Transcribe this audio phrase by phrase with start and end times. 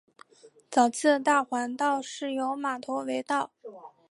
[0.71, 3.51] 早期的大环道是由马头围道。